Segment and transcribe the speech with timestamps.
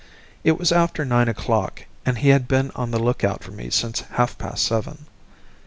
[0.43, 3.99] It was after nine o'clock, and he had been on the lookout for me since
[3.99, 5.05] half past seven.